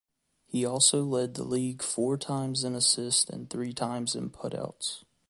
He 0.47 0.65
also 0.65 1.03
led 1.03 1.35
the 1.35 1.43
league 1.43 1.83
four 1.83 2.17
times 2.17 2.63
in 2.63 2.73
assists 2.73 3.29
and 3.29 3.47
three 3.47 3.71
times 3.71 4.15
in 4.15 4.31
putouts. 4.31 5.03